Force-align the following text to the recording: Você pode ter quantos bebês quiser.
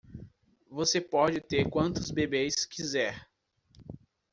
Você 0.71 0.99
pode 0.99 1.39
ter 1.41 1.69
quantos 1.69 2.09
bebês 2.09 2.65
quiser. 2.65 3.29